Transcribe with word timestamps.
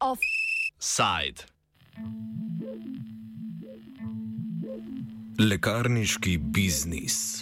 Offside. 0.00 1.44
Lekarniški 5.38 6.38
biznis. 6.38 7.35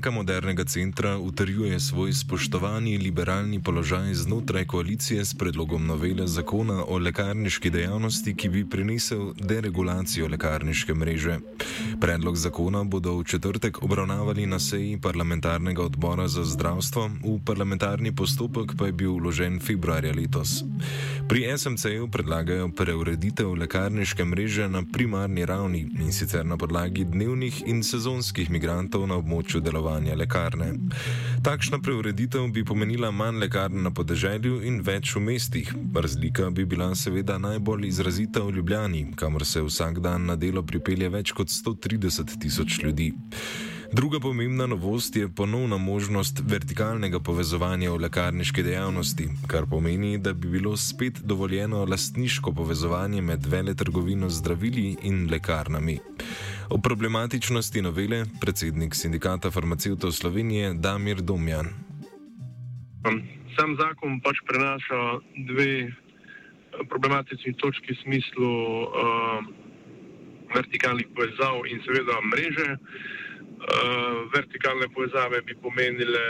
Stranka 0.00 0.16
modernega 0.16 0.64
centra 0.64 1.18
utrjuje 1.18 1.80
svoj 1.80 2.12
spoštovani 2.12 2.98
liberalni 2.98 3.62
položaj 3.62 4.14
znotraj 4.14 4.64
koalicije 4.64 5.24
s 5.24 5.34
predlogom 5.34 5.86
novele 5.86 6.26
zakona 6.26 6.84
o 6.88 6.98
lekarniški 6.98 7.70
dejavnosti, 7.70 8.34
ki 8.36 8.48
bi 8.48 8.64
prinesel 8.64 9.34
deregulacijo 9.36 10.28
lekarniške 10.28 10.94
mreže. 10.94 11.36
Predlog 12.00 12.36
zakona 12.36 12.84
bodo 12.84 13.18
v 13.18 13.24
četrtek 13.24 13.82
obravnavali 13.82 14.46
na 14.46 14.58
seji 14.58 14.96
parlamentarnega 14.96 15.82
odbora 15.82 16.28
za 16.28 16.44
zdravstvo, 16.44 17.10
v 17.24 17.40
parlamentarni 17.44 18.14
postopek 18.16 18.72
pa 18.78 18.86
je 18.86 18.92
bil 18.92 19.12
vložen 19.20 19.60
februarja 19.60 20.14
letos. 20.16 20.64
Pri 21.28 21.44
SMC-ju 21.58 22.08
predlagajo 22.08 22.70
preureditev 22.72 23.52
lekarniške 23.52 24.24
mreže 24.24 24.68
na 24.68 24.82
primarni 24.92 25.44
ravni 25.44 25.92
in 26.00 26.12
sicer 26.12 26.46
na 26.46 26.56
podlagi 26.56 27.04
dnevnih 27.04 27.68
in 27.68 27.84
sezonskih 27.84 28.50
migrantov 28.50 29.04
na 29.06 29.20
območju 29.20 29.60
delovanja 29.60 30.16
lekarne. 30.16 30.72
Takšna 31.40 31.78
preureditev 31.80 32.50
bi 32.52 32.64
pomenila 32.64 33.08
manj 33.10 33.38
lekarn 33.40 33.80
na 33.82 33.90
podeželju 33.90 34.58
in 34.68 34.82
več 34.84 35.14
v 35.16 35.22
mestih. 35.24 35.70
Razlika 35.96 36.50
bi 36.52 36.66
bila 36.68 36.90
seveda 36.94 37.38
najbolj 37.40 37.86
izrazita 37.88 38.42
v 38.44 38.58
Ljubljani, 38.58 39.06
kamor 39.16 39.46
se 39.48 39.62
vsak 39.64 40.02
dan 40.04 40.26
na 40.28 40.36
delo 40.36 40.60
pripelje 40.62 41.08
več 41.08 41.32
kot 41.32 41.48
130 41.48 42.36
tisoč 42.44 42.82
ljudi. 42.84 43.14
Druga 43.92 44.20
pomembna 44.20 44.66
novost 44.68 45.16
je 45.16 45.28
ponovna 45.32 45.78
možnost 45.80 46.42
vertikalnega 46.44 47.22
povezovanja 47.24 47.90
v 47.90 48.04
lekarniški 48.04 48.62
dejavnosti, 48.62 49.30
kar 49.48 49.64
pomeni, 49.66 50.18
da 50.18 50.36
bi 50.36 50.52
bilo 50.58 50.76
spet 50.76 51.24
dovoljeno 51.24 51.86
lastniško 51.88 52.52
povezovanje 52.52 53.22
med 53.22 53.46
veletrgovino 53.46 54.28
zdravili 54.28 54.96
in 55.02 55.24
lekarnami. 55.30 55.98
O 56.70 56.78
problematičnosti 56.78 57.82
novele 57.82 58.24
predsednik 58.40 58.94
sindikata 58.94 59.50
farmacevtov 59.50 60.12
Slovenije 60.14 60.74
Damir 60.78 61.18
Domjan. 61.18 61.66
Sam 63.58 63.74
zakon 63.74 64.20
pač 64.22 64.38
prenaša 64.46 65.18
dve 65.50 65.90
problematični 66.86 67.56
točki 67.58 67.90
v 67.92 67.98
smislu 68.02 68.52
uh, 68.86 69.42
vertikalnih 70.54 71.10
povezav 71.14 71.66
in 71.66 71.82
seveda 71.82 72.22
mreže. 72.30 72.68
Uh, 72.70 74.30
vertikalne 74.34 74.86
povezave 74.94 75.42
bi 75.42 75.58
pomenile, 75.58 76.26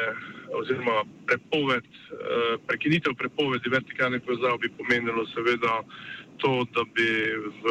oziroma 0.57 1.05
prepoved, 1.29 1.85
uh, 1.85 2.57
prekinitev 2.67 3.13
prepovedi 3.21 3.69
vertikalnih 3.77 4.25
povezav 4.25 4.57
bi 4.65 4.73
pomenilo 4.81 5.29
seveda 5.37 5.83
to, 6.41 6.65
da 6.75 6.83
bi 6.95 7.11
v, 7.63 7.65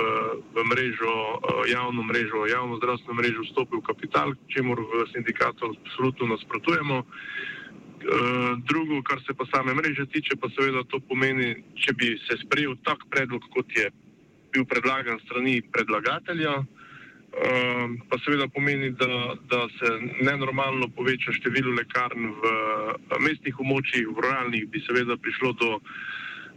v 0.53 0.58
mrežo, 0.72 1.16
eh, 1.36 1.72
javno 1.73 2.03
mrežo, 2.03 2.45
javno 2.45 2.78
zdravstveno 2.78 3.17
mrežo 3.20 3.42
vstopil 3.44 3.81
kapital, 3.81 4.34
čemu 4.53 4.75
v 4.75 5.06
sindikatu 5.14 5.73
absolutno 5.73 6.28
nasprotujemo. 6.34 6.97
Eh, 8.00 8.52
drugo, 8.70 9.02
kar 9.03 9.20
se 9.28 9.34
pa 9.34 9.45
same 9.52 9.73
mreže 9.73 10.06
tiče, 10.06 10.38
pa 10.42 10.47
seveda 10.56 10.84
to 10.88 11.00
pomeni, 11.09 11.64
če 11.75 11.94
bi 12.00 12.16
se 12.28 12.38
sprejel 12.45 12.78
tak 12.88 13.03
predlog, 13.12 13.44
kot 13.52 13.67
je 13.75 13.90
bil 14.53 14.64
predlagan 14.66 15.20
strani 15.25 15.59
predlagatelja, 15.73 16.53
eh, 16.64 17.86
pa 18.09 18.16
seveda 18.23 18.47
pomeni, 18.47 18.94
da, 18.95 19.36
da 19.52 19.67
se 19.78 19.90
nenormalno 20.22 20.88
poveča 20.95 21.36
število 21.42 21.75
lekarn 21.75 22.31
v 22.40 22.44
mestnih 23.19 23.59
območjih, 23.59 24.08
v 24.08 24.16
ruralnih 24.16 24.69
bi 24.72 24.79
seveda 24.88 25.18
prišlo 25.18 25.53
do 25.59 25.69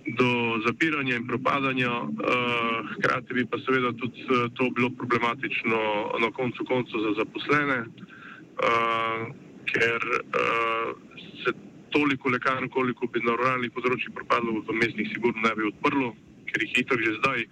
do 0.07 0.59
zapiranja 0.67 1.17
in 1.17 1.27
propadanja, 1.27 1.93
uh, 2.03 2.09
hkrati 2.97 3.35
bi 3.35 3.47
pa 3.47 3.59
seveda 3.63 3.93
tudi 4.01 4.25
uh, 4.27 4.49
to 4.59 4.71
bilo 4.75 4.91
problematično 4.91 5.79
na 6.19 6.31
koncu 6.31 6.65
koncu 6.65 7.01
za 7.05 7.13
zaposlene, 7.21 7.79
uh, 7.87 9.31
ker 9.73 10.01
se 11.45 11.53
toliko 11.91 12.29
lekarn, 12.29 12.69
koliko 12.69 13.07
bi 13.07 13.23
na 13.25 13.37
ruralnih 13.39 13.73
področjih 13.73 14.13
propadlo, 14.15 14.61
v 14.69 14.77
mestnih 14.83 15.09
sigurno 15.15 15.41
ne 15.47 15.55
bi 15.57 15.71
odprlo, 15.71 16.13
ker 16.51 16.67
jih 16.67 16.83
itak 16.83 17.01
že 17.01 17.17
zdaj 17.21 17.47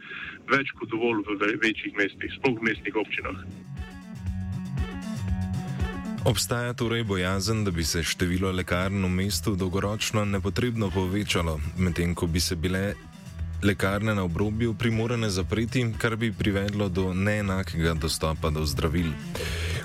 več 0.51 0.75
kot 0.77 0.91
dovolj 0.93 1.25
v 1.31 1.55
večjih 1.63 1.97
mestih, 1.97 2.35
sploh 2.37 2.59
v 2.59 2.69
mestnih 2.69 2.97
občinah. 2.97 3.45
Obstaja 6.25 6.73
torej 6.73 7.05
bojazen, 7.05 7.65
da 7.65 7.71
bi 7.71 7.85
se 7.85 8.03
število 8.03 8.53
lekarn 8.53 9.05
v 9.05 9.09
mestu 9.09 9.55
dolgoročno 9.57 10.25
nepotrebno 10.25 10.91
povečalo, 10.91 11.61
medtem 11.79 12.15
ko 12.15 12.27
bi 12.27 12.41
se 12.41 12.57
bile 12.57 12.95
lekarne 13.63 14.15
na 14.15 14.25
obrobju 14.25 14.75
primorane 14.75 15.31
zapreti, 15.31 15.87
kar 15.99 16.17
bi 16.17 16.33
privedlo 16.33 16.89
do 16.89 17.15
neenakega 17.15 17.95
dostopa 17.95 18.51
do 18.51 18.67
zdravil. 18.67 19.13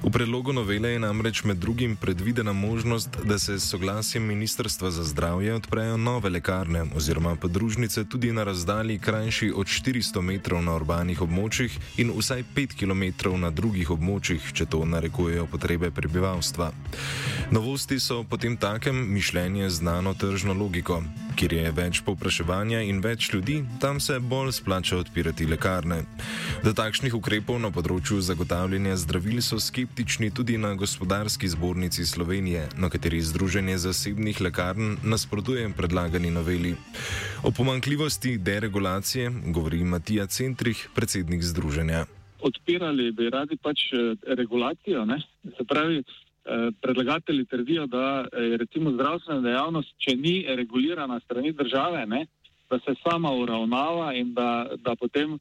V 0.06 0.14
predlogu 0.14 0.54
novele 0.54 0.94
je 0.94 1.00
namreč 1.02 1.42
med 1.50 1.58
drugim 1.58 1.96
predvidena 1.98 2.54
možnost, 2.54 3.10
da 3.24 3.40
se 3.40 3.60
s 3.60 3.70
soglasjem 3.70 4.24
Ministrstva 4.24 4.92
za 4.92 5.04
zdravje 5.04 5.54
odprejo 5.54 5.98
nove 5.98 6.30
lekarne 6.30 6.86
oziroma 6.96 7.36
podružnice 7.36 8.06
tudi 8.06 8.32
na 8.32 8.44
razdalji 8.44 9.00
krajši 9.00 9.52
od 9.56 9.66
400 9.66 10.22
metrov 10.22 10.62
na 10.62 10.76
urbanih 10.76 11.22
območjih 11.22 11.74
in 11.98 12.14
vsaj 12.14 12.44
5 12.56 12.78
km 12.78 13.34
na 13.42 13.50
drugih 13.50 13.90
območjih, 13.90 14.54
če 14.54 14.70
to 14.70 14.86
narekujejo 14.86 15.50
potrebe 15.50 15.90
prebivalstva. 15.92 16.70
Novosti 17.52 18.00
so 18.00 18.22
potem 18.24 18.58
takem 18.58 19.08
mišljenje 19.14 19.70
znano 19.70 20.14
tržno 20.14 20.54
logiko. 20.54 21.02
Kjer 21.36 21.52
je 21.52 21.72
več 21.76 22.00
povpraševanja 22.08 22.80
in 22.88 23.02
več 23.04 23.26
ljudi, 23.34 23.58
tam 23.84 23.98
se 24.00 24.22
bolj 24.24 24.54
splača 24.56 24.96
odpirati 25.02 25.44
lekarne. 25.52 25.98
Do 26.64 26.72
takšnih 26.72 27.18
ukrepov 27.18 27.58
na 27.60 27.74
področju 27.76 28.22
zagotavljanja 28.24 28.96
zdravil 29.02 29.42
so 29.44 29.60
skeptični 29.60 30.30
tudi 30.32 30.56
na 30.56 30.72
gospodarski 30.80 31.50
zbornici 31.52 32.06
Slovenije, 32.08 32.70
na 32.80 32.88
kateri 32.94 33.20
združenje 33.20 33.76
zasebnih 33.84 34.40
lekarn 34.48 34.96
nasprotuje 35.04 35.68
predlagani 35.76 36.32
noveli. 36.32 36.72
O 37.44 37.52
pomankljivosti 37.52 38.38
deregulacije 38.40 39.34
govori 39.52 39.84
Matija 39.84 40.30
Centrih, 40.32 40.88
predsednik 40.96 41.44
združenja. 41.44 42.06
Odpirali 42.48 43.12
bi 43.12 43.28
radi 43.34 43.60
pač 43.60 43.90
eh, 43.92 44.16
regulacijo, 44.40 45.04
ne? 45.04 45.20
se 45.58 45.68
pravi. 45.68 46.00
Eh, 46.46 46.72
predlagatelji 46.82 47.46
trdijo, 47.46 47.88
da 47.88 48.26
je 48.38 48.58
recimo 48.58 48.92
zdravstvena 48.92 49.42
dejavnost, 49.42 49.96
če 49.98 50.16
ni 50.16 50.46
regulirana 50.48 51.20
strani 51.20 51.52
države, 51.52 52.06
ne, 52.06 52.26
da 52.70 52.80
se 52.80 52.94
sama 53.02 53.32
uravnava 53.34 54.14
in 54.14 54.34
da, 54.34 54.68
da 54.78 54.96
potem 54.96 55.40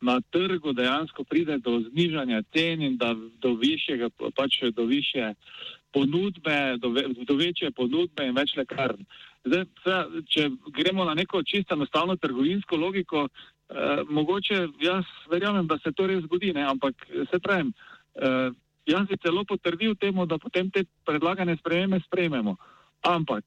na 0.00 0.20
trgu 0.30 0.72
dejansko 0.72 1.24
pride 1.24 1.58
do 1.58 1.80
znižanja 1.90 2.42
cen 2.56 2.82
in 2.82 2.96
da 2.96 3.12
do 3.14 3.52
višjega, 3.60 4.08
pač 4.36 4.62
do 4.72 4.84
više 4.84 5.34
ponudbe, 5.92 6.76
do, 6.78 6.88
ve, 6.88 7.04
do 7.28 7.34
večje 7.34 7.70
ponudbe 7.70 8.24
in 8.24 8.34
več 8.36 8.56
lekarn. 8.56 9.04
Zdaj, 9.44 9.64
če 10.24 10.50
gremo 10.72 11.04
na 11.04 11.14
neko 11.14 11.42
čisto 11.42 11.76
enostavno 11.76 12.16
trgovinsko 12.16 12.76
logiko, 12.76 13.28
eh, 13.28 14.04
mogoče 14.08 14.68
jaz 14.80 15.04
verjamem, 15.30 15.66
da 15.66 15.78
se 15.84 15.92
to 15.92 16.06
res 16.06 16.24
zgodi, 16.24 16.52
ne, 16.56 16.64
ampak 16.64 17.10
se 17.30 17.44
pravim, 17.44 17.74
eh, 18.14 18.50
Jaz 18.86 19.06
bi 19.08 19.16
celo 19.18 19.44
potrdil 19.44 19.94
temu, 19.94 20.26
da 20.26 20.38
potem 20.38 20.70
te 20.70 20.84
predlagane 21.04 21.56
spremembe 21.56 22.00
sprejmemo. 22.06 22.56
Ampak 23.02 23.44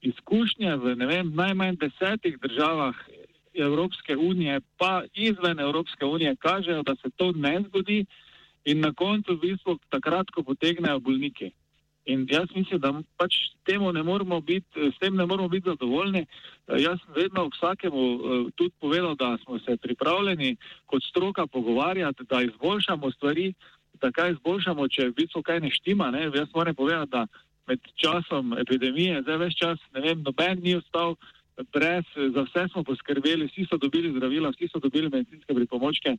izkušnje 0.00 0.76
v 0.76 0.94
vem, 1.06 1.32
najmanj 1.34 1.76
desetih 1.80 2.38
državah 2.40 2.94
Evropske 3.54 4.16
unije, 4.16 4.60
pa 4.76 5.02
izven 5.14 5.60
Evropske 5.60 6.04
unije, 6.04 6.36
kažejo, 6.36 6.82
da 6.82 6.96
se 6.96 7.10
to 7.16 7.32
ne 7.32 7.60
zgodi 7.68 8.06
in 8.64 8.80
na 8.80 8.92
koncu 8.92 9.36
v 9.36 9.40
bistvu 9.40 9.78
takrat, 9.88 10.30
ko 10.30 10.42
potegnejo 10.42 11.00
bolniki. 11.00 11.52
In 12.04 12.26
jaz 12.28 12.48
mislim, 12.54 12.80
da 12.80 12.92
pač 13.16 13.32
temu 13.64 13.92
ne 13.92 14.02
moramo 14.02 14.40
biti, 14.40 14.90
s 14.92 14.98
tem 15.00 15.16
ne 15.16 15.26
moramo 15.26 15.48
biti 15.48 15.68
zadovoljni. 15.68 16.26
Jaz 16.68 16.98
sem 17.00 17.14
vedno 17.16 17.48
vsakemu 17.48 18.02
eh, 18.04 18.50
tudi 18.56 18.74
povedal, 18.80 19.14
da 19.16 19.36
smo 19.44 19.58
se 19.58 19.76
pripravljeni 19.76 20.56
kot 20.86 21.02
stroka 21.04 21.46
pogovarjati, 21.46 22.24
da 22.28 22.42
izboljšamo 22.42 23.10
stvari, 23.10 23.54
da 24.04 24.12
kaj 24.12 24.36
izboljšamo, 24.36 24.88
če 24.88 25.08
v 25.10 25.16
bistvu 25.22 25.42
kaj 25.42 25.62
ne 25.64 25.72
štima. 25.72 26.10
Ne? 26.14 26.28
Jaz 26.28 26.52
moram 26.54 26.76
povedati, 26.76 27.10
da 27.16 27.26
med 27.68 27.80
časom 27.96 28.52
epidemije, 28.60 29.22
zdaj 29.24 29.40
več 29.40 29.56
čas, 29.56 29.80
ne 29.96 30.04
vem, 30.04 30.20
noben 30.26 30.60
ni 30.60 30.76
ostal 30.76 31.16
brez, 31.72 32.04
za 32.34 32.42
vse 32.42 32.66
smo 32.72 32.82
poskrbeli, 32.84 33.46
vsi 33.46 33.66
so 33.70 33.78
dobili 33.78 34.10
zdravila, 34.10 34.50
vsi 34.50 34.68
so 34.72 34.80
dobili 34.82 35.08
medicinske 35.08 35.54
pripomočke. 35.54 36.16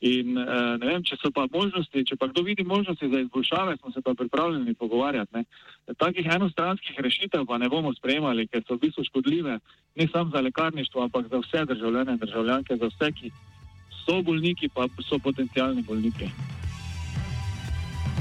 In 0.00 0.38
eh, 0.38 0.46
ne 0.80 0.86
vem, 0.86 1.02
če 1.04 1.18
so 1.20 1.30
pa 1.34 1.44
možnosti, 1.52 2.04
če 2.08 2.16
pa 2.16 2.28
kdo 2.30 2.44
vidi 2.46 2.64
možnosti 2.64 3.10
za 3.12 3.20
izboljšave, 3.20 3.76
smo 3.80 3.92
se 3.92 4.02
pa 4.04 4.14
pripravljeni 4.14 4.74
pogovarjati. 4.74 5.34
Ne. 5.34 5.44
Takih 5.98 6.26
enostranskih 6.34 7.00
rešitev 7.04 7.44
pa 7.46 7.58
ne 7.58 7.68
bomo 7.68 7.92
sprejemali, 7.94 8.48
ker 8.48 8.64
so 8.64 8.78
v 8.78 8.86
bistvu 8.86 9.04
škodljive 9.10 9.58
ne 9.96 10.08
samo 10.12 10.30
za 10.34 10.40
lekarništvo, 10.40 11.02
ampak 11.08 11.28
za 11.28 11.42
vse 11.44 11.64
državljane 11.74 12.16
in 12.16 12.22
državljanke, 12.24 12.76
za 12.76 12.88
vse, 12.94 13.12
ki 13.12 13.32
so 14.04 14.22
bolniki, 14.22 14.70
pa 14.72 14.88
so 15.04 15.18
potencijalni 15.18 15.82
bolniki. 15.82 16.32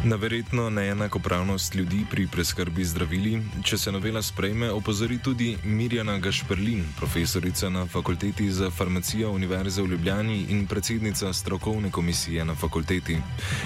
Na 0.06 0.16
verjetno 0.16 0.70
neenakopravnost 0.70 1.76
ljudi 1.76 2.06
pri 2.12 2.28
preskrbi 2.32 2.84
zdravili, 2.84 3.42
če 3.66 3.78
se 3.78 3.92
novela 3.92 4.22
sprejme, 4.22 4.70
opozori 4.72 5.18
tudi 5.24 5.58
Mirjana 5.64 6.20
Gašprlin, 6.20 6.84
profesorica 7.00 7.70
na 7.70 7.86
Fakulteti 7.86 8.52
za 8.52 8.70
farmacijo 8.70 9.32
Univerze 9.32 9.82
v 9.82 9.88
Ljubljani 9.88 10.46
in 10.50 10.68
predsednica 10.68 11.34
strokovne 11.34 11.92
komisije 11.92 12.46
na 12.46 12.56
fakulteti. 12.56 13.18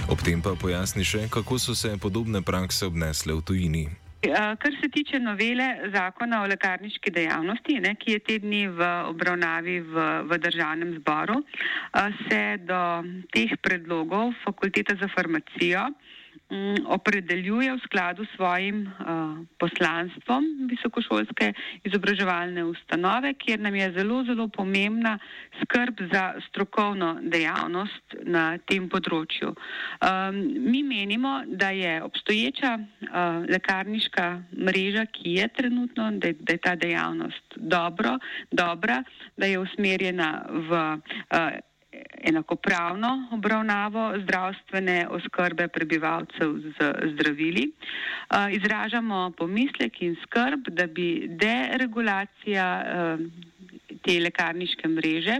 Ob 0.10 0.24
tem 0.24 0.42
pa 0.42 0.56
pojasni 0.56 1.04
še, 1.04 1.28
kako 1.30 1.60
so 1.60 1.75
se 1.75 1.98
podobne 1.98 2.42
prakse 2.42 2.86
obnesle 2.86 3.33
v 3.33 3.42
tujini. 3.42 3.83
Kar 4.62 4.74
se 4.81 4.89
tiče 4.89 5.19
novele 5.19 5.89
zakona 5.94 6.44
o 6.44 6.48
lekarniški 6.48 7.12
dejavnosti, 7.12 7.80
ne, 7.81 7.95
ki 7.95 8.12
je 8.12 8.19
te 8.19 8.39
dni 8.39 8.68
v 8.68 8.89
obravnavi 9.10 9.80
v, 9.81 10.07
v 10.30 10.38
državnem 10.38 10.94
zboru, 11.00 11.42
se 12.30 12.42
do 12.62 12.81
teh 13.33 13.51
predlogov 13.62 14.33
Fakulteta 14.45 14.95
za 14.95 15.10
farmacijo 15.16 15.89
opredeljuje 16.86 17.74
v 17.74 17.83
skladu 17.86 18.25
s 18.25 18.36
svojim 18.36 18.83
uh, 18.88 19.39
poslanstvom 19.59 20.68
visokošolske 20.69 21.53
izobraževalne 21.83 22.63
ustanove, 22.65 23.33
kjer 23.33 23.59
nam 23.59 23.75
je 23.75 23.92
zelo, 23.92 24.24
zelo 24.24 24.48
pomembna 24.48 25.18
skrb 25.62 26.01
za 26.12 26.33
strokovno 26.50 27.19
dejavnost 27.21 28.18
na 28.24 28.57
tem 28.57 28.89
področju. 28.89 29.53
Um, 29.53 30.42
mi 30.71 30.83
menimo, 30.83 31.44
da 31.48 31.69
je 31.69 32.01
obstoječa 32.03 32.77
uh, 32.77 33.47
lekarniška 33.47 34.27
mreža, 34.57 35.06
ki 35.06 35.38
je 35.39 35.47
trenutno, 35.47 36.12
da 36.12 36.31
da 36.39 36.54
je 36.54 36.57
ta 36.57 36.75
dejavnost 36.75 37.56
dobro, 37.56 38.18
dobra, 38.51 39.04
da 39.38 39.45
je 39.45 39.59
usmerjena 39.59 40.45
v 40.50 40.71
uh, 40.71 41.70
enakopravno 42.23 43.27
obravnavo 43.31 44.13
zdravstvene 44.23 45.07
oskrbe 45.09 45.68
prebivalcev 45.68 46.56
z 46.57 46.91
zdravili. 47.13 47.71
Izražamo 48.51 49.31
pomislek 49.38 50.01
in 50.01 50.15
skrb, 50.23 50.68
da 50.69 50.88
bi 50.88 51.27
deregulacija 51.27 52.68
te 54.01 54.19
lekarniške 54.19 54.88
mreže 54.88 55.38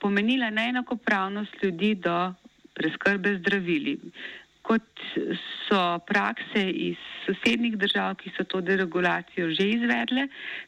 pomenila 0.00 0.50
neenakopravnost 0.50 1.62
ljudi 1.62 1.94
do 1.94 2.32
preskrbe 2.74 3.38
zdravili 3.38 3.98
kot 4.68 5.04
so 5.64 5.80
prakse 6.08 6.62
iz 6.70 7.00
sosednjih 7.24 7.76
držav, 7.80 8.16
ki 8.20 8.32
so 8.36 8.44
to 8.44 8.60
deregulacijo 8.64 9.48
že 9.56 9.66
izvedle, 9.76 10.26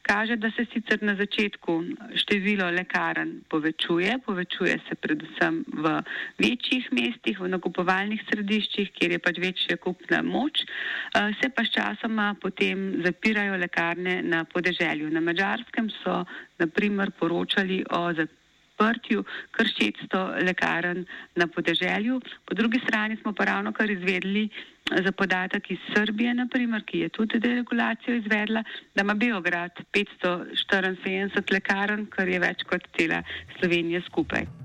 kaže, 0.09 0.37
da 0.37 0.51
se 0.57 0.65
sicer 0.73 1.03
na 1.03 1.15
začetku 1.19 1.77
število 2.23 2.71
lekarn 2.77 3.33
povečuje, 3.53 4.19
povečuje 4.25 4.79
se 4.89 4.97
predvsem 5.05 5.63
v 5.85 5.95
večjih 6.41 6.89
mestih, 6.97 7.41
v 7.41 7.53
nakupovalnih 7.57 8.25
središčih, 8.29 8.93
kjer 8.97 9.17
je 9.17 9.23
pač 9.27 9.41
večja 9.45 9.77
kupna 9.77 10.23
moč, 10.23 10.65
eh, 10.65 11.31
se 11.41 11.53
pa 11.55 11.65
s 11.65 11.73
časoma 11.77 12.35
potem 12.41 13.03
zapirajo 13.05 13.61
lekarne 13.61 14.21
na 14.23 14.45
podeželju. 14.45 15.11
Na 15.11 15.21
Mačarskem 15.21 15.91
so 16.03 16.25
naprimer 16.59 17.13
poročali 17.21 17.85
o 17.91 18.05
zapiranju 18.13 18.40
odprtju 18.81 19.25
kar 19.51 19.67
600 19.67 20.45
lekarn 20.47 21.05
na 21.37 21.47
podeželju. 21.47 22.21
Po 22.47 22.55
drugi 22.55 22.81
strani 22.89 23.17
smo 23.23 23.33
pa 23.33 23.45
ravno 23.45 23.73
kar 23.73 23.91
izvedli 23.91 24.49
eh, 24.49 25.03
za 25.05 25.13
podatek 25.13 25.71
iz 25.71 25.79
Srbije, 25.95 26.35
naprimer, 26.35 26.85
ki 26.85 26.99
je 26.99 27.09
tudi 27.09 27.39
deregulacijo 27.39 28.15
izvedla, 28.17 28.65
da 28.95 29.03
ima 29.03 29.15
Beograd 29.15 29.73
574 29.93 31.53
lekarn, 31.53 32.07
kar 32.07 32.29
je 32.29 32.39
več 32.39 32.63
kot 32.63 32.89
cela 32.97 33.23
Slovenija 33.59 34.01
skupaj. 34.09 34.60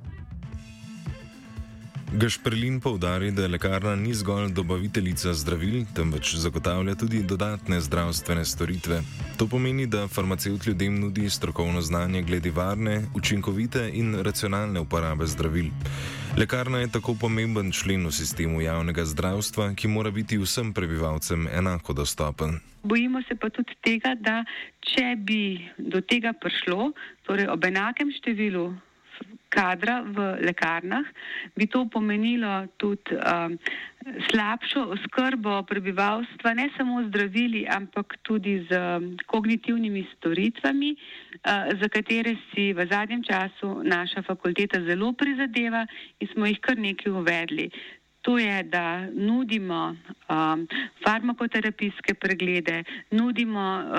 Gašprlin 2.16 2.80
povdari, 2.80 3.32
da 3.32 3.48
lekarna 3.48 3.96
ni 3.96 4.14
zgolj 4.14 4.54
dobaviteljica 4.56 5.34
zdravil, 5.34 5.82
temveč 5.96 6.36
zagotavlja 6.40 6.96
tudi 6.96 7.20
dodatne 7.24 7.82
zdravstvene 7.82 8.46
storitve. 8.46 9.02
To 9.38 9.48
pomeni, 9.48 9.88
da 9.88 10.08
farmaceut 10.08 10.68
ljudem 10.68 11.00
nudi 11.00 11.30
strokovno 11.30 11.82
znanje 11.82 12.22
glede 12.22 12.52
varne, 12.52 13.02
učinkovite 13.16 13.90
in 13.94 14.16
racionalne 14.24 14.80
uporabe 14.80 15.28
zdravil. 15.28 15.66
Lekarna 16.38 16.80
je 16.80 16.92
tako 16.92 17.18
pomemben 17.20 17.72
člen 17.72 18.08
v 18.08 18.12
sistemu 18.12 18.62
javnega 18.62 19.06
zdravstva, 19.06 19.74
ki 19.76 19.88
mora 19.88 20.12
biti 20.12 20.38
vsem 20.38 20.74
prebivalcem 20.74 21.48
enako 21.52 21.94
dostopen. 21.94 22.60
Bojimo 22.84 23.22
se 23.28 23.36
pa 23.36 23.50
tudi 23.50 23.76
tega, 23.84 24.16
da 24.16 24.44
če 24.80 25.16
bi 25.20 25.68
do 25.78 26.02
tega 26.02 26.32
prišlo, 26.34 26.94
torej 27.28 27.52
ob 27.52 27.66
enakem 27.66 28.12
številu 28.16 28.72
kadra 29.56 30.04
v 30.04 30.44
lekarnah, 30.44 31.08
bi 31.56 31.68
to 31.72 31.88
pomenilo 31.88 32.68
tudi 32.76 33.16
um, 33.16 33.56
slabšo 34.30 34.92
oskrbo 34.94 35.64
prebivalstva, 35.64 36.54
ne 36.54 36.68
samo 36.78 37.02
zdravili, 37.08 37.64
ampak 37.66 38.20
tudi 38.28 38.60
z 38.68 38.76
um, 38.76 39.16
kognitivnimi 39.32 40.04
storitvami, 40.18 40.92
uh, 40.94 41.72
za 41.80 41.88
katere 41.88 42.36
si 42.52 42.76
v 42.76 42.86
zadnjem 42.86 43.24
času 43.24 43.82
naša 43.88 44.22
fakulteta 44.28 44.84
zelo 44.84 45.16
prizadeva 45.16 45.88
in 46.20 46.28
smo 46.36 46.46
jih 46.46 46.60
kar 46.60 46.78
nekaj 46.78 47.12
uvedli. 47.12 47.72
To 48.26 48.38
je, 48.38 48.64
da 48.64 49.06
nudimo 49.14 49.96
um, 50.30 50.68
farmakoterapijske 51.04 52.14
preglede, 52.14 52.84
nudimo 53.12 53.66
uh, 53.78 53.92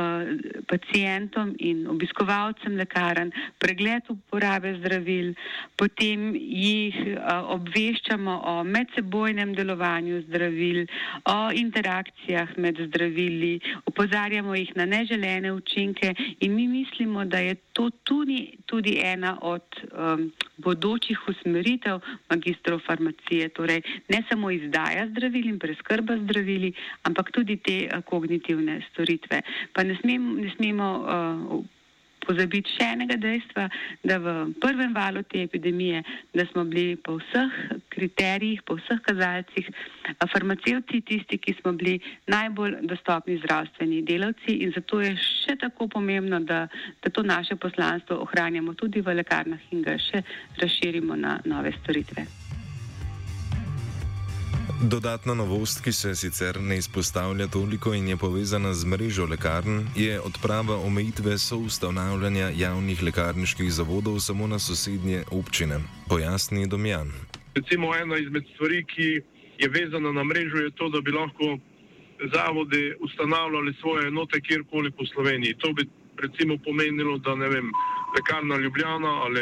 pacijentom 0.67 1.55
in 1.59 1.87
obiskovalcem 1.87 2.75
lekarn 2.77 3.31
pregled 3.59 4.03
uporabe 4.09 4.73
zdravil, 4.81 5.35
potem 5.77 6.35
jih 6.35 6.97
uh, 7.07 7.53
obveščamo 7.55 8.41
o 8.45 8.57
medsebojnem 8.65 9.55
delovanju 9.55 10.25
zdravil, 10.27 10.83
o 11.31 11.39
interakcijah 11.55 12.57
med 12.59 12.83
zdravili, 12.89 13.61
opozarjamo 13.87 14.59
jih 14.59 14.75
na 14.77 14.89
neželene 14.91 15.53
učinke 15.53 16.15
in 16.41 16.55
mi 16.55 16.67
mislimo, 16.69 17.25
da 17.25 17.39
je 17.39 17.55
to 17.73 17.91
tudi, 18.03 18.59
tudi 18.67 18.99
ena 19.05 19.39
od 19.43 19.63
um, 19.93 20.33
bodočih 20.57 21.29
usmeritev 21.29 22.01
magistrov 22.31 22.81
farmacije. 22.87 23.49
Torej, 23.49 23.83
ne 24.09 24.16
samo 24.29 24.51
izdaja 24.51 25.07
zdravil 25.11 25.49
in 25.53 25.59
preskrba 25.59 26.19
zdravili, 26.25 26.73
ampak 27.03 27.33
tudi 27.33 27.57
te 27.57 27.79
uh, 27.87 28.03
kognitivne 28.05 28.81
storitve. 28.91 29.43
Pa 29.73 29.83
ne 29.83 29.97
smemo, 30.01 30.37
ne 30.41 30.53
smemo 30.57 30.91
uh, 30.99 31.65
pozabiti 32.27 32.75
še 32.75 32.89
enega 32.95 33.17
dejstva, 33.21 33.69
da 34.07 34.19
v 34.23 34.35
prvem 34.63 34.95
valu 34.97 35.23
te 35.31 35.45
epidemije, 35.47 36.03
da 36.35 36.47
smo 36.51 36.65
bili 36.69 36.97
po 36.99 37.17
vseh 37.21 37.55
kriterijih, 37.95 38.65
po 38.67 38.79
vseh 38.81 39.01
kazalcih, 39.07 39.71
farmacevti 40.33 41.03
tisti, 41.07 41.39
ki 41.39 41.57
smo 41.61 41.75
bili 41.79 41.97
najbolj 42.33 42.81
dostopni 42.91 43.39
zdravstveni 43.45 44.03
delavci 44.09 44.59
in 44.67 44.75
zato 44.77 45.01
je 45.05 45.15
še 45.23 45.59
tako 45.63 45.89
pomembno, 45.93 46.41
da, 46.41 46.67
da 47.03 47.13
to 47.13 47.23
naše 47.27 47.57
poslanstvo 47.57 48.21
ohranjamo 48.27 48.75
tudi 48.75 49.05
v 49.05 49.19
lekarnah 49.23 49.71
in 49.73 49.87
ga 49.87 49.99
še 50.01 50.25
razširimo 50.61 51.17
na 51.17 51.39
nove 51.47 51.75
storitve. 51.83 52.27
Dodatna 54.83 55.35
novost, 55.35 55.81
ki 55.81 55.93
se 55.93 56.15
sicer 56.15 56.61
ne 56.61 56.77
izpostavlja 56.77 57.47
toliko 57.47 57.95
in 57.95 58.09
je 58.09 58.17
povezana 58.17 58.75
z 58.75 58.85
mrežo 58.85 59.25
lekarn, 59.25 59.87
je 59.97 60.21
odprava 60.21 60.77
omejitve 60.77 61.39
soustanavljanja 61.39 62.51
javnih 62.57 63.03
lekarniških 63.03 63.73
zavodov 63.73 64.21
samo 64.21 64.47
na 64.47 64.59
sosednje 64.59 65.23
občine. 65.31 65.81
Pojasni 66.09 66.67
Domjan. 66.67 67.13
Recimo 67.55 67.95
ena 67.97 68.19
izmed 68.19 68.45
stvari, 68.55 68.85
ki 68.85 69.09
je 69.59 69.69
vezana 69.69 70.13
na 70.13 70.25
mrežo, 70.25 70.57
je 70.57 70.71
to, 70.71 70.89
da 70.89 71.01
bi 71.01 71.11
lahko 71.11 71.57
zavode 72.35 72.97
ustanavljali 73.01 73.75
svoje 73.81 74.09
enote 74.09 74.41
kjerkoli 74.41 74.91
po 74.91 75.07
Sloveniji. 75.07 75.57
To 75.59 75.73
bi 75.73 75.89
recimo 76.21 76.59
pomenilo, 76.65 77.19
da 77.19 77.35
ne 77.35 77.49
vem, 77.49 77.73
lekarna 78.17 78.57
Ljubljana 78.57 79.13
ali 79.25 79.41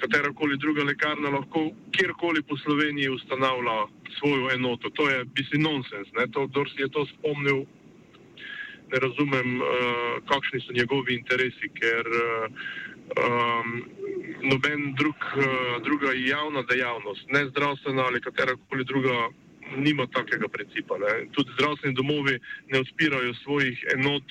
katera 0.00 0.32
koli 0.34 0.56
druga 0.56 0.84
lekarna 0.84 1.28
lahko 1.30 1.70
kjerkoli 1.92 2.42
po 2.42 2.56
Sloveniji 2.56 3.08
ustanavlja 3.08 3.86
svojo 4.18 4.50
enoto. 4.54 4.90
To 4.90 5.10
je 5.10 5.24
bisi 5.24 5.58
nonsens. 5.58 6.08
Kdo 6.48 6.64
si 6.64 6.82
je 6.82 6.88
to 6.88 7.06
spomnil, 7.06 7.64
ne 8.92 8.98
razumem, 9.04 9.60
uh, 9.60 9.68
kakšni 10.30 10.60
so 10.60 10.72
njegovi 10.72 11.14
interesi, 11.14 11.68
ker 11.80 12.06
uh, 12.08 12.46
um, 13.24 13.84
noben 14.42 14.94
drug, 14.94 15.20
uh, 15.36 15.82
druga 15.84 16.12
javna 16.14 16.62
dejavnost, 16.62 17.30
ne 17.30 17.44
zdravstvena 17.50 18.02
ali 18.02 18.20
katera 18.20 18.56
koli 18.68 18.84
druga, 18.84 19.28
nima 19.76 20.06
takega 20.06 20.48
principa. 20.48 20.98
Ne? 20.98 21.26
Tudi 21.32 21.52
zdravstveni 21.58 21.94
domovi 21.94 22.38
ne 22.72 22.80
odpirajo 22.80 23.34
svojih 23.44 23.84
enot. 23.94 24.24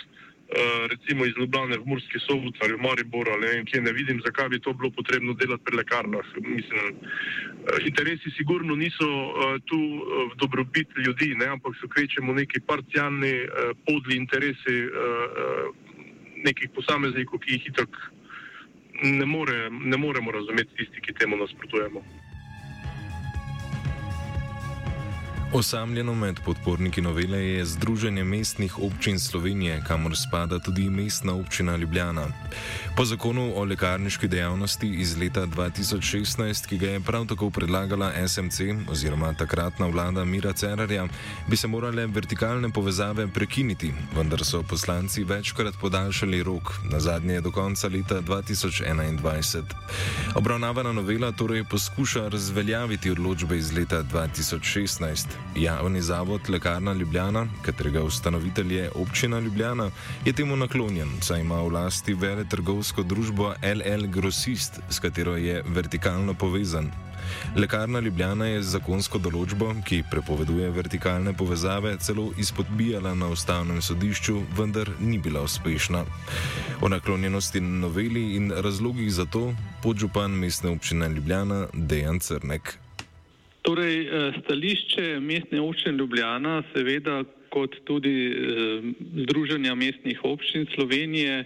Eh, 0.48 0.88
recimo 0.88 1.26
iz 1.26 1.34
Ljubljana 1.38 1.76
v 1.76 1.86
Murski 1.86 2.20
sobot 2.20 2.56
ali 2.64 2.74
v 2.74 2.82
Mariboru 2.82 3.32
ali 3.32 3.48
ne, 3.48 3.66
kje 3.66 3.82
ne 3.82 3.92
vidim, 3.92 4.22
zakaj 4.26 4.50
bi 4.50 4.60
to 4.60 4.74
bilo 4.74 4.90
potrebno 4.92 5.34
delati 5.34 5.64
pri 5.64 5.76
lekarnah. 5.78 6.26
Mislim, 6.36 6.86
eh, 6.88 7.84
interesi 7.86 8.32
sigurno 8.38 8.76
niso 8.76 9.08
uh, 9.08 9.60
tu 9.66 9.80
v 10.32 10.36
dobrobit 10.40 10.88
ljudi, 11.06 11.36
ne, 11.36 11.46
ampak 11.46 11.76
so 11.82 11.88
kvečemo 11.88 12.34
neki 12.34 12.60
parcialni 12.60 13.34
podli 13.86 14.16
interesi 14.16 14.78
nekih 16.46 16.70
posameznikov, 16.76 17.40
ki 17.40 17.52
jih 17.52 17.68
itak 17.68 18.00
ne, 19.04 19.26
more, 19.26 19.70
ne 19.70 19.98
moremo 19.98 20.32
razumeti 20.32 20.76
tisti, 20.78 21.02
ki 21.02 21.14
temu 21.14 21.38
nasprotujemo. 21.38 22.04
Osamljeno 25.54 26.16
med 26.16 26.40
podporniki 26.46 27.02
novele 27.02 27.38
je 27.38 27.66
Združenje 27.66 28.24
mestnih 28.24 28.80
občin 28.80 29.20
Slovenije, 29.20 29.84
kamor 29.88 30.18
spada 30.18 30.60
tudi 30.60 30.90
mestna 30.90 31.36
občina 31.36 31.76
Ljubljana. 31.76 32.28
Po 32.98 33.06
zakonu 33.06 33.52
o 33.56 33.64
lekarniški 33.64 34.28
dejavnosti 34.28 34.88
iz 34.90 35.12
leta 35.18 35.44
2016, 35.46 36.66
ki 36.66 36.78
ga 36.78 36.88
je 36.88 37.00
prav 37.00 37.28
tako 37.30 37.50
predlagala 37.50 38.10
SMC 38.28 38.90
oziroma 38.90 39.34
takratna 39.34 39.86
vlada 39.88 40.24
Mira 40.26 40.54
Cerarja, 40.54 41.06
bi 41.48 41.58
se 41.58 41.68
morale 41.68 42.08
vertikalne 42.08 42.70
povezave 42.74 43.28
prekiniti, 43.28 43.92
vendar 44.16 44.42
so 44.46 44.64
poslanci 44.64 45.24
večkrat 45.24 45.76
podaljšali 45.82 46.44
rok, 46.44 46.74
na 46.92 47.00
zadnje 47.00 47.42
do 47.42 47.52
konca 47.52 47.88
leta 47.88 48.22
2021. 48.22 49.62
Obravnavana 50.36 50.92
novela 50.92 51.32
torej 51.32 51.64
poskuša 51.64 52.28
razveljaviti 52.28 53.12
odločbe 53.12 53.58
iz 53.58 53.74
leta 53.74 54.04
2016. 54.04 55.26
Javni 55.56 56.02
zavod 56.02 56.50
Lekarna 56.50 56.94
Ljubljana, 56.94 57.46
katerega 57.62 58.04
ustanovitelj 58.04 58.74
je 58.74 58.92
občina 58.96 59.40
Ljubljana, 59.40 59.92
je 60.26 60.34
temu 60.34 60.56
naklonjen, 60.56 61.10
saj 61.22 61.42
ima 61.42 61.62
v 61.62 61.72
lasti 61.74 62.14
vele 62.14 62.46
trgovsko 62.88 63.04
družbo 63.04 63.54
LL 63.64 64.08
Grossist, 64.08 64.80
s 64.90 65.00
katero 65.00 65.36
je 65.36 65.62
vertikalno 65.76 66.34
povezan. 66.34 66.88
Lekarna 67.56 68.00
Ljubljana 68.00 68.46
je 68.48 68.62
zakonsko 68.64 69.20
določbo, 69.20 69.74
ki 69.84 70.06
prepoveduje 70.12 70.70
vertikalne 70.72 71.34
povezave, 71.36 71.98
celo 72.00 72.30
izpodbijala 72.40 73.12
na 73.14 73.28
ustavnem 73.28 73.82
sodišču, 73.82 74.38
vendar 74.56 74.88
ni 75.02 75.20
bila 75.20 75.44
uspešna. 75.44 76.06
O 76.82 76.88
naklonjenosti 76.88 77.60
noveli 77.60 78.38
in 78.38 78.54
razlogih 78.56 79.12
za 79.12 79.26
to 79.26 79.52
podžupan 79.84 80.32
mestne 80.32 80.72
občine 80.72 81.10
Ljubljana 81.12 81.68
Dejan 81.74 82.24
Crnek. 82.24 82.78
Torej, 83.68 84.00
eh, 84.00 84.40
stališče 84.46 85.20
mestne 85.20 85.60
občine 85.60 85.98
Ljubljana, 85.98 86.64
seveda 86.72 87.24
kot 87.52 87.76
tudi 87.84 88.16
eh, 88.32 88.92
Združenja 89.28 89.76
mestnih 89.76 90.24
občin 90.24 90.70
Slovenije, 90.76 91.44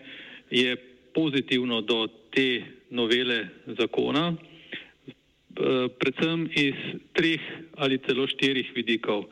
je 0.52 0.91
pozitivno 1.14 1.82
do 1.82 2.08
te 2.32 2.64
novele 2.90 3.48
zakona, 3.78 4.34
eh, 4.34 5.88
predvsem 6.00 6.50
iz 6.56 6.76
treh 7.14 7.42
ali 7.78 8.00
celo 8.08 8.28
štirih 8.28 8.72
vidikov. 8.76 9.26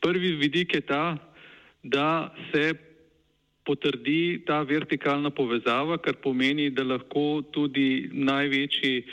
Prvi 0.00 0.32
vidik 0.40 0.74
je 0.74 0.80
ta, 0.80 1.16
da 1.82 2.34
se 2.52 2.74
potrdi 3.64 4.42
ta 4.46 4.62
vertikalna 4.62 5.30
povezava, 5.30 5.98
kar 5.98 6.14
pomeni, 6.22 6.70
da 6.70 6.84
lahko 6.84 7.42
tudi 7.52 8.08
največji 8.12 9.04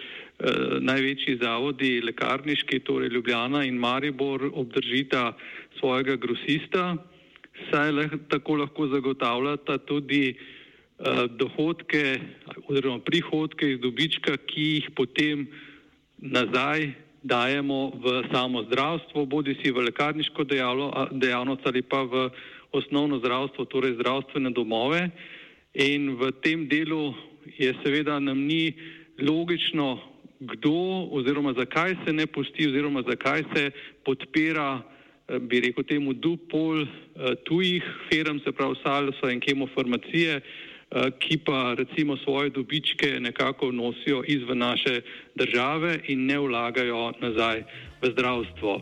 Eh, 0.44 0.80
največji 0.82 1.38
zavodi 1.40 2.02
lekarniški, 2.04 2.80
torej 2.84 3.12
Ljubljana 3.14 3.62
in 3.64 3.78
Maribor, 3.80 4.42
obdržita 4.54 5.38
svojega 5.78 6.16
grosista, 6.16 6.96
saj 7.70 7.92
le, 7.92 8.08
tako 8.34 8.58
lahko 8.64 8.88
zagotavljata 8.92 9.78
tudi 9.78 10.34
uh, 10.34 10.63
dohodke 11.40 12.22
oziroma 12.70 13.00
prihodke 13.04 13.74
iz 13.74 13.80
dobička, 13.82 14.38
ki 14.38 14.66
jih 14.78 14.90
potem 14.96 15.48
nazaj 16.18 16.94
dajemo 17.24 17.92
v 18.04 18.24
samo 18.32 18.64
zdravstvo, 18.68 19.26
bodi 19.26 19.56
si 19.64 19.72
v 19.72 19.90
lekarniško 19.90 20.44
dejavnost 21.12 21.66
ali 21.66 21.82
pa 21.82 22.04
v 22.04 22.30
osnovno 22.72 23.20
zdravstvo, 23.20 23.66
torej 23.66 23.98
zdravstvene 24.00 24.52
domove. 24.52 25.10
In 25.74 26.16
v 26.20 26.32
tem 26.44 26.68
delu 26.70 27.14
je 27.58 27.74
seveda 27.84 28.20
nam 28.20 28.46
ni 28.48 28.74
logično 29.20 30.14
kdo 30.44 31.08
oziroma 31.12 31.54
zakaj 31.54 31.96
se 32.06 32.14
ne 32.14 32.28
pusti 32.28 32.68
oziroma 32.68 33.04
zakaj 33.08 33.44
se 33.56 33.72
podpira, 34.06 34.82
eh, 35.28 35.40
bi 35.40 35.60
rekel 35.60 35.84
temu, 35.84 36.14
dupol 36.14 36.84
eh, 36.84 36.88
tujih 37.44 37.84
firm, 38.10 38.40
se 38.44 38.52
pravi 38.52 38.76
Salsa 38.84 39.32
in 39.32 39.40
kemofarmacije, 39.40 40.36
eh, 40.36 40.73
ki 41.20 41.38
pa 41.46 41.74
recimo 41.74 42.18
svoje 42.18 42.50
dobičke 42.50 43.20
nekako 43.20 43.72
nosijo 43.72 44.24
izven 44.28 44.58
naše 44.58 45.02
države 45.36 46.00
in 46.08 46.26
ne 46.26 46.40
vlagajo 46.40 47.12
nazaj 47.22 47.64
v 48.02 48.12
zdravstvo. 48.12 48.82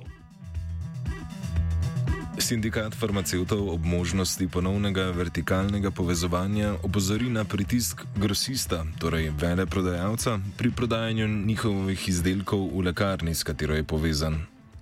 Sindikat 2.42 2.96
farmacevtov 2.96 3.70
ob 3.70 3.86
možnosti 3.86 4.48
ponovnega 4.48 5.12
vertikalnega 5.12 5.92
povezovanja 5.92 6.74
opozori 6.84 7.30
na 7.30 7.44
pritisk 7.46 8.02
grosista, 8.16 8.86
torej 9.00 9.30
vele 9.42 9.66
prodajalca, 9.66 10.40
pri 10.58 10.72
prodajanju 10.72 11.28
njihovih 11.28 12.10
izdelkov 12.10 12.72
v 12.74 12.86
lekarni, 12.88 13.36
s 13.36 13.44
katero 13.44 13.76
je 13.76 13.84
povezan. 13.84 14.42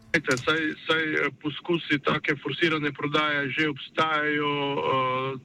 Saj, 0.10 0.62
saj 0.88 1.04
eh, 1.14 1.30
poskusi 1.42 2.00
take 2.02 2.34
forsirane 2.42 2.92
prodaje 2.92 3.50
že 3.54 3.70
obstajajo 3.70 4.54
uh, 4.74 4.82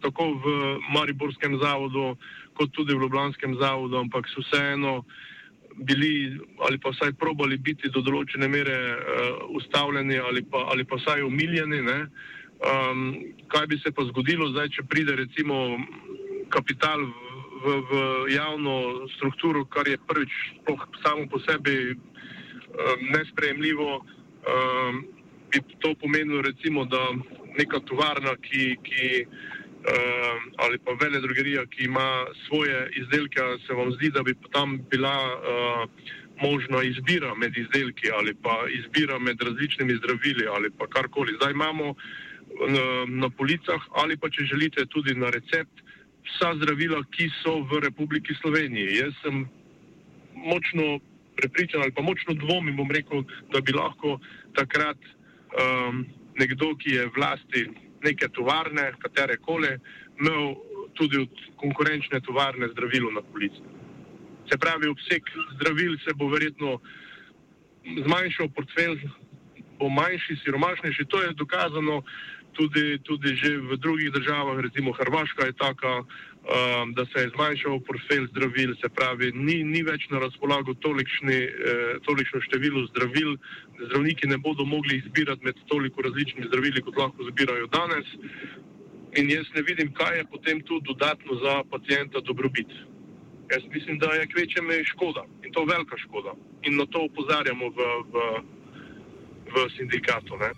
tako 0.01 0.41
v 0.41 0.45
Mariborskem 0.89 1.61
zavodu, 1.61 2.17
kot 2.57 2.73
tudi 2.73 2.97
v 2.97 3.05
Ljubljanskem 3.05 3.61
zavodu, 3.61 4.01
ampak 4.01 4.25
so 4.33 4.41
vseeno 4.41 5.05
uh, 5.05 5.05
bili 5.77 6.39
ali 6.59 6.79
pa 6.79 6.91
vsaj 6.91 7.13
probali 7.13 7.59
biti 7.59 7.91
do 7.91 8.01
določene 8.01 8.49
mere 8.49 8.79
uh, 8.95 9.43
ustavljeni 9.59 10.19
ali 10.19 10.45
pa, 10.47 10.65
ali 10.71 10.85
pa 10.85 10.97
vsaj 10.97 11.23
umiljeni. 11.23 11.83
Um, 12.65 13.01
kaj 13.51 13.67
bi 13.67 13.79
se 13.83 13.91
pa 13.93 14.05
zgodilo 14.09 14.49
zdaj, 14.53 14.71
če 14.77 14.87
pride 14.89 15.17
recimo 15.19 15.77
kapital 16.55 17.03
v, 17.65 17.75
v 17.91 17.93
javno 18.33 19.09
strukturo, 19.17 19.65
kar 19.67 19.89
je 19.91 19.99
prvič 19.99 20.33
samo 21.03 21.27
po 21.29 21.41
sebi 21.43 21.93
um, 21.93 21.99
nesprejemljivo, 23.11 24.05
um, 24.49 25.05
bi 25.51 25.61
to 25.79 25.95
pomenilo 26.01 26.43
recimo, 26.43 26.85
da 26.85 27.03
neka 27.59 27.81
tovarna, 27.89 28.37
ki, 28.43 28.77
ki 28.83 29.25
uh, 29.25 30.37
ali 30.65 30.79
pa 30.79 30.97
vele 31.01 31.21
drogerija, 31.21 31.67
ki 31.67 31.85
ima 31.85 32.27
svoje 32.47 32.91
izdelke, 33.01 33.41
se 33.67 33.75
vam 33.75 33.93
zdi, 33.93 34.11
da 34.11 34.23
bi 34.23 34.35
tam 34.53 34.79
bila 34.91 35.17
uh, 35.35 35.89
možna 36.43 36.83
izbira 36.83 37.35
med 37.35 37.57
izdelki 37.57 38.11
ali 38.19 38.35
pa 38.43 38.67
izbira 38.71 39.19
med 39.19 39.43
različnimi 39.43 39.95
zdravili 39.97 40.47
ali 40.57 40.71
pa 40.79 40.87
karkoli. 40.87 41.37
Zdaj 41.37 41.53
imamo 41.53 41.95
na, 42.69 42.87
na 43.09 43.31
policah 43.31 43.83
ali 43.93 44.17
pa 44.17 44.31
če 44.31 44.45
želite 44.45 44.87
tudi 44.87 45.15
na 45.15 45.31
recept 45.31 45.85
vsa 46.25 46.55
zdravila, 46.57 47.03
ki 47.13 47.29
so 47.43 47.61
v 47.71 47.81
Republiki 47.85 48.35
Sloveniji. 48.41 48.97
Jaz 48.97 49.13
sem 49.23 49.45
močno 50.35 50.99
prepričan 51.37 51.83
ali 51.83 51.93
pa 51.93 52.03
močno 52.03 52.35
dvomim, 52.35 52.77
bom 52.77 52.91
rekel, 52.91 53.25
da 53.53 53.61
bi 53.61 53.73
lahko 53.73 54.19
takrat 54.55 54.99
um, 55.05 56.05
nekdo, 56.39 56.75
ki 56.77 56.91
je 56.99 57.09
vlasti 57.17 57.67
neke 58.05 58.29
tovarne, 58.29 58.93
katere 59.03 59.37
koli, 59.37 59.73
imel 60.21 60.55
tudi 60.95 61.19
od 61.19 61.45
konkurenčne 61.57 62.21
tovarne 62.21 62.69
zdravilo 62.69 63.11
na 63.11 63.23
polici. 63.23 63.63
Se 64.51 64.59
pravi, 64.59 64.89
obseg 64.89 65.23
zdravil 65.57 65.97
se 66.05 66.15
bo 66.15 66.29
verjetno 66.29 66.79
zmanjšal, 68.05 68.49
portfelj 68.55 69.01
bo 69.79 69.89
manjši, 69.89 70.37
siromašnejši. 70.45 71.05
To 71.05 71.23
je 71.23 71.33
dokazano 71.35 72.03
tudi, 72.53 72.99
tudi 73.03 73.35
že 73.35 73.57
v 73.59 73.77
drugih 73.77 74.13
državah, 74.13 74.61
recimo 74.63 74.93
Hrvaška 74.93 75.47
je 75.47 75.59
taka, 75.59 76.05
um, 76.45 76.93
da 76.95 77.05
se 77.05 77.23
je 77.23 77.29
zmanjšal 77.29 77.81
portfelj 77.81 78.27
zdravil, 78.31 78.75
se 78.81 78.89
pravi, 78.89 79.33
ni, 79.33 79.63
ni 79.65 79.83
več 79.83 80.09
na 80.11 80.19
razpolago 80.19 80.75
tolikšni, 80.75 81.39
eh, 81.45 81.95
tolikšno 82.05 82.41
število 82.49 82.87
zdravil, 82.91 83.37
zdravniki 83.87 84.29
ne 84.29 84.39
bodo 84.39 84.65
mogli 84.65 85.01
izbirati 85.01 85.45
med 85.45 85.57
toliko 85.69 86.03
različnimi 86.03 86.49
zdravili, 86.49 86.83
kot 86.83 86.97
lahko 86.97 87.29
zbirajo 87.31 87.67
danes. 87.73 88.09
In 89.17 89.31
jaz 89.31 89.49
ne 89.55 89.63
vidim, 89.63 89.93
kaj 89.95 90.19
je 90.19 90.25
potem 90.31 90.61
tu 90.61 90.81
dodatno 90.81 91.39
za 91.45 91.63
pacijenta 91.71 92.21
dobrobit. 92.21 92.69
Jaz 93.53 93.63
mislim, 93.71 93.99
da 93.99 94.13
je 94.13 94.27
kvečem 94.27 94.69
škoda 94.85 95.25
in 95.45 95.53
to 95.53 95.65
velika 95.65 95.97
škoda. 95.97 96.35
In 96.63 96.77
na 96.77 96.87
to 96.87 97.05
upozarjamo 97.09 97.69
v, 97.69 97.89
v, 98.13 98.15
v 99.55 99.69
sindikatu. 99.77 100.37
Ne? 100.37 100.51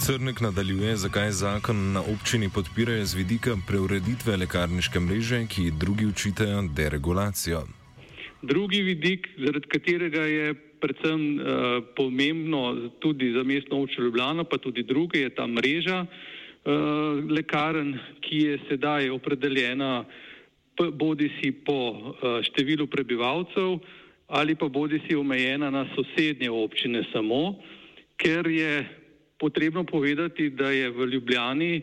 Crnek 0.00 0.40
nadaljuje, 0.40 0.96
zakaj 0.96 1.30
zakon 1.30 1.92
na 1.92 2.00
občini 2.00 2.48
podpirajo 2.54 3.04
z 3.04 3.14
vidika 3.14 3.56
preureditve 3.68 4.36
lekarniške 4.36 5.00
mreže, 5.00 5.40
ki 5.46 5.70
drugi 5.80 6.06
učitajo 6.06 6.62
deregulacijo. 6.76 7.60
Drugi 8.42 8.80
vidik, 8.82 9.28
zaradi 9.36 9.68
katerega 9.68 10.22
je 10.24 10.54
predvsem 10.80 11.20
uh, 11.36 11.44
pomembno 11.96 12.88
tudi 12.98 13.32
za 13.32 13.42
mestno 13.44 13.82
občino 13.82 14.06
Ljubljana, 14.06 14.44
pa 14.44 14.56
tudi 14.58 14.82
druge, 14.82 15.20
je 15.20 15.34
ta 15.34 15.46
mreža 15.46 15.98
uh, 16.00 16.70
lekarn, 17.30 17.98
ki 18.20 18.36
je 18.36 18.58
sedaj 18.68 19.10
opredeljena 19.10 20.04
bodi 20.92 21.28
si 21.40 21.52
po 21.52 21.76
uh, 21.90 22.40
številu 22.48 22.86
prebivalcev 22.86 23.76
ali 24.28 24.54
pa 24.54 24.68
bodi 24.68 25.02
si 25.04 25.14
omejena 25.14 25.70
na 25.70 25.84
sosednje 25.92 26.50
občine 26.50 27.02
samo, 27.12 27.58
ker 28.16 28.46
je 28.46 28.99
potrebno 29.40 29.84
povedati, 29.84 30.50
da 30.50 30.70
je 30.70 30.90
v 30.90 31.06
Ljubljani 31.06 31.82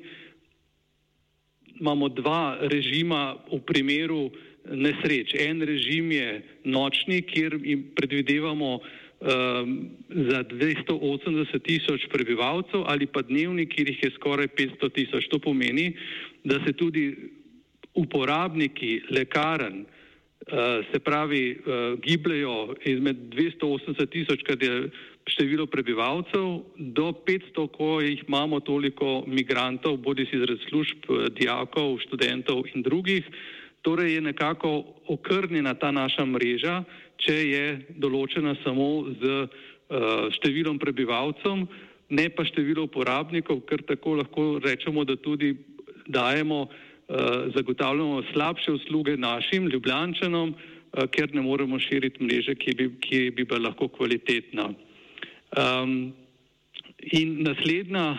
imamo 1.79 2.09
dva 2.09 2.57
režima 2.61 3.37
v 3.51 3.59
primeru 3.61 4.31
nesreč. 4.65 5.33
En 5.37 5.61
režim 5.61 6.11
je 6.11 6.41
nočni, 6.65 7.21
kjer 7.21 7.57
predvidevamo 7.95 8.71
um, 8.73 8.81
za 10.09 10.43
280 10.43 11.61
tisoč 11.63 12.07
prebivalcev 12.11 12.81
ali 12.85 13.05
pa 13.05 13.21
dnevni, 13.21 13.67
kjer 13.69 13.93
jih 13.93 14.03
je 14.03 14.11
skoraj 14.17 14.49
500 14.57 14.93
tisoč. 14.93 15.29
To 15.29 15.39
pomeni, 15.39 15.93
da 16.43 16.59
se 16.65 16.73
tudi 16.73 17.13
uporabniki 17.93 19.01
lekarn, 19.13 19.85
uh, 19.85 19.96
se 20.91 20.99
pravi, 20.99 21.59
uh, 21.59 21.99
gibljajo 21.99 22.75
izmed 22.85 23.17
280 23.35 24.09
tisoč, 24.09 24.43
kar 24.47 24.63
je 24.63 24.89
število 25.27 25.65
prebivalcev, 25.67 26.61
do 26.77 27.11
500, 27.27 27.67
ko 27.73 27.99
jih 28.01 28.23
imamo 28.27 28.59
toliko 28.59 29.23
migrantov, 29.27 29.97
bodi 29.97 30.25
si 30.29 30.39
zaradi 30.39 30.63
služb, 30.69 31.09
dijakov, 31.35 31.97
študentov 32.05 32.63
in 32.73 32.81
drugih. 32.81 33.27
Torej 33.81 34.13
je 34.13 34.21
nekako 34.21 34.83
okrnjena 35.07 35.73
ta 35.73 35.91
naša 35.91 36.25
mreža, 36.25 36.83
če 37.17 37.35
je 37.35 37.65
določena 37.99 38.55
samo 38.63 39.07
z 39.19 39.47
številom 40.37 40.79
prebivalcev, 40.79 41.67
ne 42.09 42.27
pa 42.31 42.43
število 42.47 42.87
uporabnikov, 42.87 43.63
ker 43.67 43.83
tako 43.87 44.17
lahko 44.21 44.45
rečemo, 44.63 45.03
da 45.07 45.15
tudi 45.15 45.53
dajemo, 46.07 46.67
zagotavljamo 47.55 48.23
slabše 48.33 48.71
usluge 48.71 49.17
našim 49.17 49.67
ljubljančanom, 49.67 50.49
uh, 50.49 51.03
ker 51.11 51.35
ne 51.35 51.41
moremo 51.41 51.79
širiti 51.79 52.23
mreže, 52.23 52.55
ki 52.55 52.73
bi, 52.75 52.89
ki 52.99 53.19
bi 53.31 53.45
bila 53.45 53.69
lahko 53.69 53.87
kvalitetna. 53.87 54.69
Um, 55.57 56.13
in 56.99 57.43
naslednja, 57.43 58.17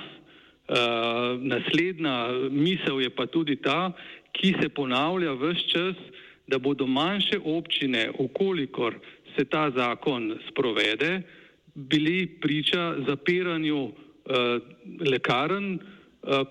uh, 0.69 1.37
naslednja 1.43 2.29
misel 2.51 3.01
je 3.01 3.11
pa 3.11 3.27
tudi 3.27 3.57
ta, 3.57 3.93
ki 4.33 4.55
se 4.63 4.69
ponavlja 4.69 5.35
vse 5.37 5.69
čas, 5.69 5.97
da 6.49 6.59
bodo 6.59 6.87
manjše 6.87 7.39
občine, 7.45 8.09
okolikor 8.19 8.95
se 9.37 9.45
ta 9.45 9.71
zakon 9.71 10.39
sprovede, 10.49 11.23
bili 11.75 12.27
priča 12.41 12.95
zapiranju 13.07 13.83
uh, 13.85 13.93
lekarn, 15.11 15.75
uh, 15.75 15.98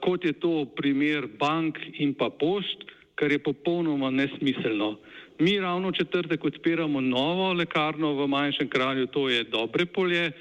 kot 0.01 0.25
je 0.25 0.33
to 0.33 0.65
primer 0.75 1.27
bank 1.39 1.77
in 1.99 2.13
pa 2.13 2.29
pošt, 2.29 2.85
kar 3.15 3.31
je 3.31 3.39
popolnoma 3.39 4.09
nesmiselno. 4.09 4.97
Mi 5.39 5.59
ravno 5.59 5.91
četrtek 5.91 6.45
odpiramo 6.45 7.01
novo 7.01 7.53
lekarno 7.53 8.13
v 8.13 8.27
manjšem 8.27 8.69
kraju, 8.69 9.07
to 9.07 9.29
je 9.29 9.43
dobre 9.43 9.85
polje 9.85 10.31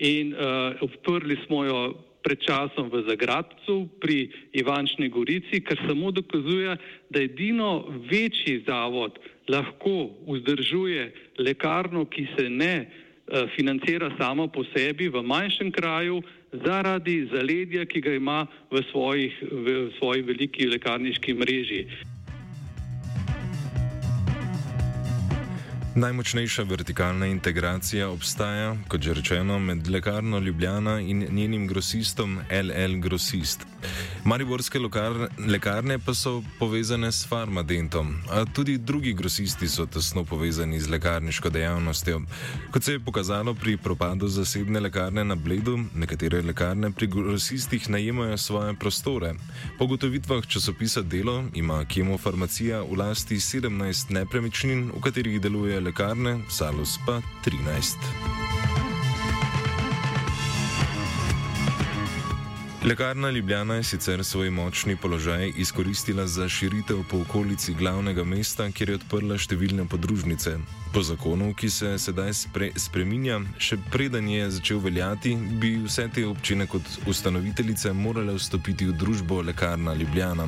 in 0.00 0.32
uh, 0.32 0.38
odprli 0.80 1.36
smo 1.46 1.64
jo 1.64 1.94
pred 2.22 2.40
časom 2.40 2.90
v 2.90 3.02
Zagradcu 3.08 3.88
pri 4.00 4.30
Ivančni 4.52 5.08
Gorici, 5.08 5.60
kar 5.60 5.78
samo 5.86 6.10
dokazuje, 6.10 6.76
da 7.10 7.20
edino 7.20 7.88
večji 8.10 8.64
zavod 8.66 9.18
lahko 9.48 10.10
vzdržuje 10.28 11.12
lekarno, 11.38 12.04
ki 12.04 12.26
se 12.36 12.48
ne 12.50 12.74
uh, 12.84 13.48
financira 13.56 14.10
samo 14.18 14.48
po 14.48 14.64
sebi 14.74 15.08
v 15.08 15.22
manjšem 15.22 15.72
kraju 15.72 16.22
zaradi 16.52 17.28
zaledja, 17.32 17.86
ki 17.86 18.00
ga 18.00 18.14
ima 18.14 18.46
v, 18.70 18.82
svojih, 18.90 19.34
v 19.52 19.90
svoji 19.98 20.22
veliki 20.22 20.66
lekarniški 20.66 21.34
mreži. 21.34 21.82
Najmočnejša 25.98 26.62
vertikalna 26.62 27.26
integracija 27.26 28.08
obstaja, 28.08 28.76
kot 28.88 29.02
že 29.02 29.14
rečeno, 29.18 29.58
med 29.58 29.88
lekarno 29.88 30.38
Ljubljana 30.38 31.00
in 31.00 31.26
njenim 31.30 31.66
grosistom 31.66 32.38
LL 32.50 33.00
Grosist. 33.00 33.66
Mariborske 34.24 34.78
lekarne 35.38 35.98
pa 35.98 36.14
so 36.14 36.42
povezane 36.58 37.12
s 37.12 37.26
farmadentom, 37.26 38.14
a 38.30 38.44
tudi 38.44 38.78
drugi 38.78 39.12
grosisti 39.12 39.68
so 39.68 39.86
tesno 39.86 40.24
povezani 40.24 40.80
z 40.80 40.90
lekarniško 40.90 41.50
dejavnostjo. 41.50 42.20
Kot 42.70 42.84
se 42.84 42.92
je 42.92 43.00
pokazalo 43.00 43.54
pri 43.54 43.76
propadu 43.76 44.28
zasebne 44.28 44.80
lekarne 44.80 45.24
na 45.24 45.34
Bledu, 45.34 45.78
nekatere 45.94 46.42
lekarne 46.42 46.90
pri 46.90 47.06
grosistih 47.06 47.90
najemajo 47.90 48.36
svoje 48.36 48.74
prostore. 48.74 49.34
Po 49.78 49.86
gotovitvah 49.86 50.46
časopisa 50.46 51.02
Delo 51.02 51.44
ima 51.54 51.84
kemofarmacija 51.84 52.82
v 52.82 52.98
lasti 52.98 53.36
17 53.36 54.10
nepremičnin, 54.10 54.90
v 54.96 55.00
katerih 55.00 55.40
deluje 55.40 55.80
lekarne, 55.80 56.40
Salus 56.50 56.98
pa 57.06 57.22
13. 57.44 58.57
Lekarna 62.84 63.30
Ljubljana 63.30 63.74
je 63.74 63.82
sicer 63.82 64.24
svoj 64.24 64.50
močni 64.50 64.96
položaj 64.96 65.52
izkoristila 65.56 66.26
za 66.26 66.48
širitev 66.48 67.02
po 67.10 67.18
okolici 67.18 67.74
glavnega 67.74 68.24
mesta, 68.24 68.70
kjer 68.70 68.92
je 68.92 68.98
odprla 69.00 69.34
številne 69.38 69.88
podružnice. 69.90 70.52
Po 70.94 71.02
zakonu, 71.02 71.50
ki 71.58 71.70
se 71.74 71.90
sedaj 71.98 72.30
spre 72.38 72.68
spreminja, 72.78 73.40
še 73.58 73.80
preden 73.90 74.28
je 74.30 74.46
začel 74.60 74.78
veljati, 74.84 75.34
bi 75.58 75.74
vse 75.88 76.06
te 76.14 76.26
občine 76.26 76.68
kot 76.70 76.86
ustanoviteljice 77.10 77.92
morale 77.92 78.38
vstopiti 78.38 78.86
v 78.86 78.94
družbo 78.94 79.42
Lekarna 79.42 79.98
Ljubljana. 79.98 80.46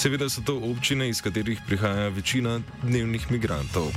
Seveda 0.00 0.30
so 0.32 0.40
to 0.40 0.56
občine, 0.72 1.10
iz 1.12 1.20
katerih 1.20 1.60
prihaja 1.68 2.08
večina 2.08 2.62
dnevnih 2.82 3.28
migrantov. 3.30 3.92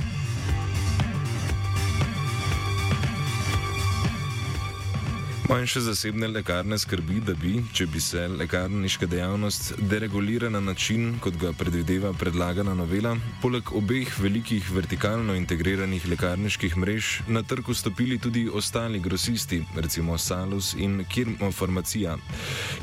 Manjše 5.48 5.80
zasebne 5.80 6.28
lekarne 6.28 6.78
skrbi, 6.78 7.18
da 7.20 7.34
bi, 7.36 7.58
če 7.76 7.84
bi 7.92 8.00
se 8.00 8.22
lekarniška 8.28 9.04
dejavnost 9.06 9.74
deregulirala 9.90 10.54
na 10.56 10.60
način, 10.72 11.18
kot 11.20 11.36
ga 11.36 11.50
predvideva 11.52 12.14
predlagana 12.16 12.72
novela, 12.74 13.12
poleg 13.42 13.68
obeh 13.76 14.08
velikih 14.24 14.70
vertikalno 14.72 15.34
integriranih 15.36 16.06
lekarniških 16.08 16.76
mrež 16.80 17.10
na 17.28 17.42
trg 17.42 17.68
vstopili 17.68 18.16
tudi 18.18 18.46
ostali 18.48 19.00
grosisti, 19.04 19.60
recimo 19.76 20.16
Salus 20.18 20.72
in 20.78 21.04
Kirmo 21.12 21.52
Farmacija, 21.52 22.16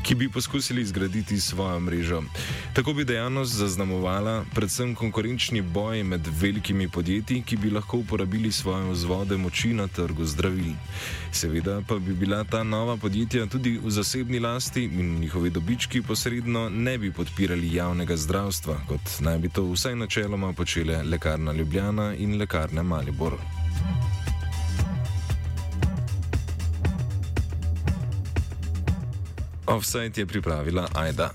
ki 0.04 0.16
bi 0.16 0.30
poskusili 0.30 0.86
zgraditi 0.86 1.40
svojo 1.42 1.80
mrežo. 1.80 2.22
Tako 2.78 2.94
bi 2.94 3.08
dejavnost 3.10 3.58
zaznamovala 3.58 4.46
predvsem 4.54 4.94
konkurenčni 4.96 5.62
boj 5.62 6.04
med 6.04 6.30
velikimi 6.42 6.90
podjetji, 6.90 7.42
ki 7.42 7.58
bi 7.58 7.74
lahko 7.74 8.04
uporabili 8.06 8.52
svoje 8.52 8.92
vzvode 8.92 9.38
moči 9.38 9.74
na 9.74 9.88
trgu 9.88 10.26
zdravil. 10.26 10.78
Seveda 11.32 11.82
pa 11.88 11.98
bi 11.98 12.14
bila 12.14 12.44
ta 12.52 12.64
nova 12.64 12.98
podjetja 12.98 13.46
tudi 13.46 13.80
v 13.84 13.90
zasebni 13.90 14.40
lasti 14.40 14.84
in 14.84 15.20
njihovi 15.20 15.50
dobički 15.50 16.02
posredno 16.02 16.70
ne 16.70 16.98
bi 16.98 17.12
podpirali 17.12 17.74
javnega 17.74 18.18
zdravstva, 18.18 18.76
kot 18.88 19.20
naj 19.20 19.38
bi 19.38 19.50
to 19.50 19.64
vsaj 19.64 19.96
načeloma 19.96 20.54
počele 20.54 21.04
lekarna 21.04 21.52
Ljubljana 21.52 22.16
in 22.16 22.38
lekarne 22.38 22.84
Malibor. 22.84 23.34
Offside 29.68 30.22
je 30.22 30.26
pripravila 30.26 30.88
Aida. 30.94 31.32